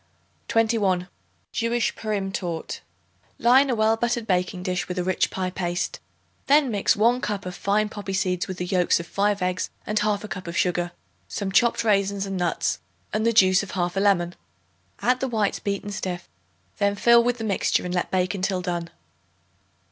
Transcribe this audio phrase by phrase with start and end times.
[0.47, 1.07] 21.
[1.51, 2.79] Jewish Purim Torte.
[3.37, 5.99] Line a well buttered baking dish with a rich pie paste.
[6.47, 9.99] Then mix 1 cup of fine poppy seeds with the yolks of 5 eggs and
[9.99, 10.91] 1/2 cup of sugar,
[11.27, 12.79] some chopped raisins and nuts
[13.13, 14.33] and the juice of 1/2 lemon.
[15.03, 16.27] Add the whites beaten stiff;
[16.79, 18.89] then fill with the mixture and let bake until done.